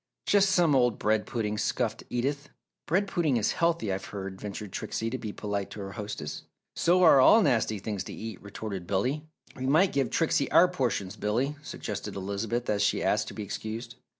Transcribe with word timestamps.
"Just 0.25 0.49
some 0.49 0.73
old 0.75 0.97
bread 0.97 1.27
pudding!" 1.27 1.59
scoffed 1.59 2.01
Edith. 2.09 2.49
"Bread 2.87 3.07
pudding 3.07 3.37
is 3.37 3.51
healthy, 3.51 3.93
I've 3.93 4.05
heard," 4.05 4.41
ventured 4.41 4.71
Trixie 4.71 5.11
to 5.11 5.17
be 5.19 5.31
polite 5.31 5.69
to 5.69 5.79
her 5.81 5.91
hostess. 5.91 6.41
"So 6.75 7.03
are 7.03 7.21
all 7.21 7.43
nasty 7.43 7.77
things 7.77 8.03
to 8.05 8.13
eat!" 8.13 8.41
retorted 8.41 8.87
Billy. 8.87 9.27
"We 9.55 9.67
might 9.67 9.93
give 9.93 10.09
Trixie 10.09 10.49
our 10.49 10.67
portions, 10.69 11.15
Billy," 11.17 11.55
suggested 11.61 12.15
Elizabeth, 12.15 12.67
as 12.67 12.81
she 12.81 13.03
asked 13.03 13.27
to 13.27 13.35
be 13.35 13.43
excused. 13.43 13.93